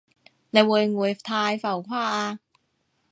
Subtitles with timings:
[0.49, 2.39] 你會唔會太浮誇啊？